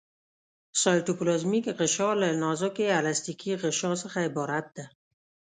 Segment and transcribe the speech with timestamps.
[0.81, 4.85] سایټوپلازمیک غشا له نازکې الستیکي غشا څخه عبارت ده.